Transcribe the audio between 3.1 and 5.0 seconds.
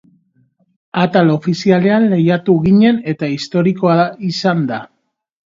eta historikoa izan da.